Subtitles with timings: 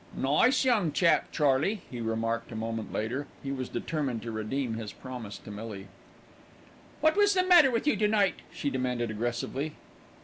[0.17, 3.27] "Nice young chap, Charley," he remarked a moment later.
[3.43, 5.89] He was determined to redeem his promise to Millie.
[7.01, 9.73] "What was the matter with you to night?" she demanded aggressively.